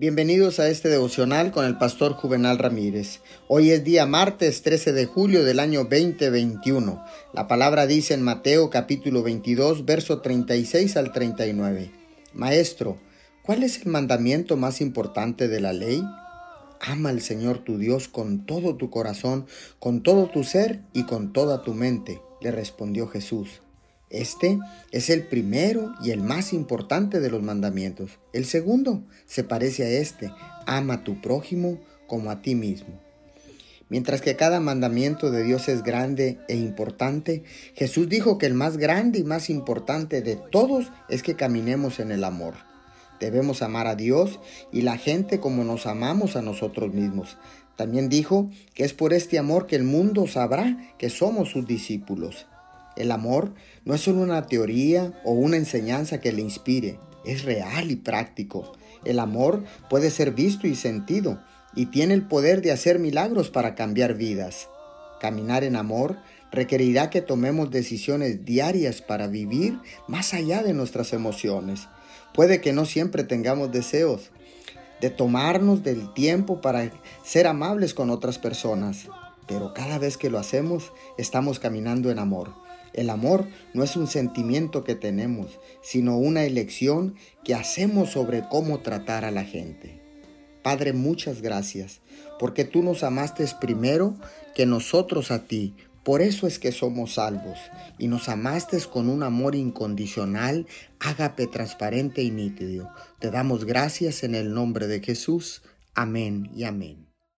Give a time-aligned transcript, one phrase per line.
[0.00, 3.18] Bienvenidos a este devocional con el pastor Juvenal Ramírez.
[3.48, 7.04] Hoy es día martes 13 de julio del año 2021.
[7.34, 11.90] La palabra dice en Mateo capítulo 22, verso 36 al 39.
[12.32, 12.98] Maestro,
[13.42, 16.00] ¿cuál es el mandamiento más importante de la ley?
[16.80, 19.46] Ama al Señor tu Dios con todo tu corazón,
[19.80, 23.62] con todo tu ser y con toda tu mente, le respondió Jesús.
[24.10, 24.58] Este
[24.90, 28.18] es el primero y el más importante de los mandamientos.
[28.32, 30.32] El segundo se parece a este,
[30.66, 33.00] ama a tu prójimo como a ti mismo.
[33.90, 37.42] Mientras que cada mandamiento de Dios es grande e importante,
[37.74, 42.12] Jesús dijo que el más grande y más importante de todos es que caminemos en
[42.12, 42.54] el amor.
[43.20, 44.40] Debemos amar a Dios
[44.72, 47.36] y la gente como nos amamos a nosotros mismos.
[47.76, 52.46] También dijo que es por este amor que el mundo sabrá que somos sus discípulos.
[52.98, 57.92] El amor no es solo una teoría o una enseñanza que le inspire, es real
[57.92, 58.72] y práctico.
[59.04, 61.40] El amor puede ser visto y sentido
[61.76, 64.68] y tiene el poder de hacer milagros para cambiar vidas.
[65.20, 66.18] Caminar en amor
[66.50, 69.78] requerirá que tomemos decisiones diarias para vivir
[70.08, 71.86] más allá de nuestras emociones.
[72.34, 74.30] Puede que no siempre tengamos deseos
[75.00, 76.90] de tomarnos del tiempo para
[77.22, 79.08] ser amables con otras personas,
[79.46, 82.67] pero cada vez que lo hacemos estamos caminando en amor.
[82.92, 88.80] El amor no es un sentimiento que tenemos, sino una elección que hacemos sobre cómo
[88.80, 90.00] tratar a la gente.
[90.62, 92.00] Padre, muchas gracias,
[92.38, 94.16] porque tú nos amaste primero
[94.54, 95.74] que nosotros a ti.
[96.04, 97.58] Por eso es que somos salvos
[97.98, 100.66] y nos amaste con un amor incondicional,
[101.00, 102.90] ágape transparente y nítido.
[103.18, 105.62] Te damos gracias en el nombre de Jesús.
[105.94, 107.07] Amén y amén.